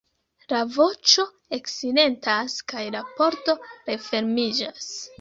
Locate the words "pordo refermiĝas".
3.23-4.95